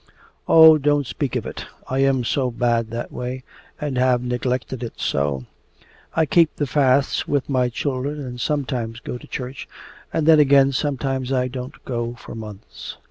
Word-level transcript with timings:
'Oh, 0.49 0.79
don't 0.79 1.05
speak 1.05 1.35
of 1.35 1.45
it. 1.45 1.67
I 1.87 1.99
am 1.99 2.23
so 2.23 2.49
bad 2.49 2.89
that 2.89 3.11
way, 3.11 3.43
and 3.79 3.99
have 3.99 4.23
neglected 4.23 4.81
it 4.81 4.99
so! 4.99 5.45
I 6.15 6.25
keep 6.25 6.55
the 6.55 6.65
fasts 6.65 7.27
with 7.27 7.45
the 7.45 7.69
children 7.71 8.19
and 8.19 8.41
sometimes 8.41 8.99
go 8.99 9.19
to 9.19 9.27
church, 9.27 9.69
and 10.11 10.25
then 10.27 10.39
again 10.39 10.71
sometimes 10.71 11.31
I 11.31 11.49
don't 11.49 11.85
go 11.85 12.15
for 12.15 12.33
months. 12.33 12.97